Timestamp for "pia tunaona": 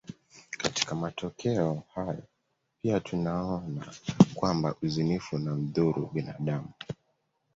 2.81-3.93